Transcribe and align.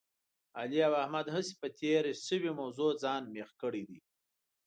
علي 0.59 0.79
او 0.87 0.93
احمد 1.03 1.25
هسې 1.35 1.53
په 1.61 1.67
تېره 1.79 2.11
شوې 2.27 2.51
موضوع 2.61 2.91
ځان 3.03 3.21
مېخ 3.33 3.49
کړی 3.61 3.83
دی. 3.89 3.99